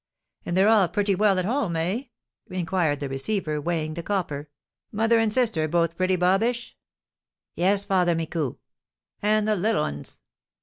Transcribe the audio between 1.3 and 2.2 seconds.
at home, eh?"